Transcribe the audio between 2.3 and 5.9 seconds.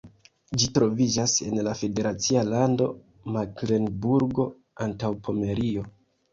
lando Meklenburgo-Antaŭpomerio.